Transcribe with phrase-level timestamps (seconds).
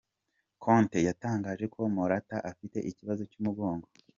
[0.63, 3.87] Conte yatangaje ko Morata afite ikibazo cy’umugongo.